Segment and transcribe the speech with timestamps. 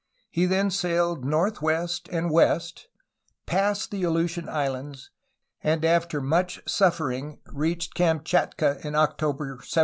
[0.31, 2.87] He then sailed northwest and west,
[3.45, 5.11] passed the Aleutian Islands,
[5.61, 9.59] and after much suffering reached Kamchatka in October 1741.